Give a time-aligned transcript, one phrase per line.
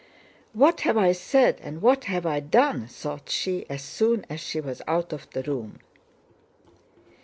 [0.53, 4.59] "What have I said and what have I done?" thought she, as soon as she
[4.59, 5.77] was out of the room.